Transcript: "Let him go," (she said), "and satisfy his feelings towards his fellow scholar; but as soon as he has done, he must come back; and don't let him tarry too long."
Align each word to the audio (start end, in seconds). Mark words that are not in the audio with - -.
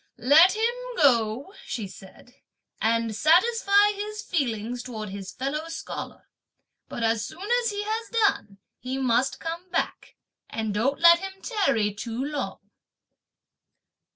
"Let 0.17 0.55
him 0.55 0.73
go," 0.97 1.53
(she 1.63 1.87
said), 1.87 2.33
"and 2.81 3.15
satisfy 3.15 3.91
his 3.91 4.23
feelings 4.23 4.81
towards 4.81 5.11
his 5.11 5.31
fellow 5.31 5.67
scholar; 5.67 6.27
but 6.89 7.03
as 7.03 7.23
soon 7.23 7.47
as 7.63 7.69
he 7.69 7.83
has 7.83 8.09
done, 8.09 8.57
he 8.79 8.97
must 8.97 9.39
come 9.39 9.69
back; 9.69 10.15
and 10.49 10.73
don't 10.73 10.99
let 11.01 11.19
him 11.19 11.33
tarry 11.43 11.93
too 11.93 12.19
long." 12.25 12.71